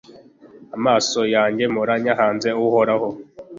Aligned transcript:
amaso 0.77 1.19
yanjye 1.35 1.63
mpora 1.73 1.93
nyahanze 2.03 2.49
uhoraho 2.65 3.09